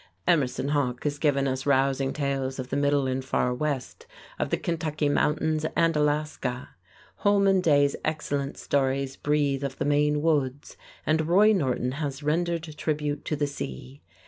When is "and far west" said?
3.05-4.07